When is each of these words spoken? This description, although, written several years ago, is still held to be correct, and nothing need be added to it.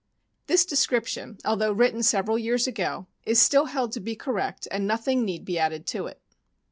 This 0.47 0.65
description, 0.65 1.37
although, 1.45 1.71
written 1.71 2.01
several 2.01 2.39
years 2.39 2.65
ago, 2.65 3.05
is 3.23 3.39
still 3.39 3.65
held 3.65 3.91
to 3.91 3.99
be 3.99 4.15
correct, 4.15 4.67
and 4.71 4.87
nothing 4.87 5.23
need 5.23 5.45
be 5.45 5.59
added 5.59 5.85
to 5.89 6.07
it. 6.07 6.19